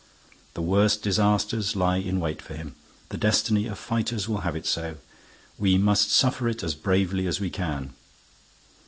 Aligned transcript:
The 0.55 0.63
worst 0.63 1.03
disasters 1.03 1.75
lie 1.75 1.97
in 1.97 2.19
wait 2.19 2.41
for 2.41 2.55
him. 2.55 2.73
The 3.09 3.17
destiny 3.19 3.67
of 3.67 3.77
fighters 3.77 4.27
will 4.27 4.39
have 4.39 4.55
it 4.55 4.65
so. 4.65 4.95
We 5.59 5.77
must 5.77 6.09
suffer 6.11 6.49
it 6.49 6.63
as 6.63 6.73
bravely 6.73 7.27
as 7.27 7.39
we 7.39 7.51
can." 7.51 7.93